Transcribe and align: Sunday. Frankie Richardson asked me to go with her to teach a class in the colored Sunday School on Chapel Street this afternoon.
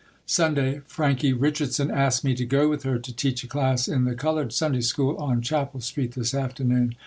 Sunday. 0.25 0.81
Frankie 0.87 1.31
Richardson 1.31 1.91
asked 1.91 2.23
me 2.23 2.33
to 2.33 2.43
go 2.43 2.67
with 2.67 2.81
her 2.81 2.97
to 2.97 3.13
teach 3.15 3.43
a 3.43 3.47
class 3.47 3.87
in 3.87 4.05
the 4.05 4.15
colored 4.15 4.51
Sunday 4.51 4.81
School 4.81 5.15
on 5.17 5.43
Chapel 5.43 5.79
Street 5.79 6.13
this 6.13 6.33
afternoon. 6.33 6.95